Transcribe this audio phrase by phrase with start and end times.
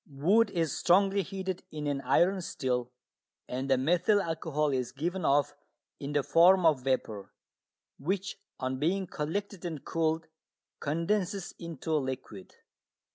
[0.09, 2.89] Wood is strongly heated in an iron still,
[3.47, 5.53] and the methyl alcohol is given off
[5.99, 7.31] in the form of vapour,
[7.99, 10.25] which on being collected and cooled
[10.79, 12.55] condenses into liquid.